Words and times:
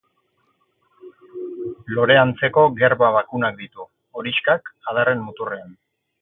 Lore 1.95 2.17
antzeko 2.21 2.63
gerba 2.79 3.11
bakunak 3.19 3.61
ditu, 3.61 3.87
horixkak, 4.21 4.73
adarren 4.95 5.23
muturrean. 5.29 5.79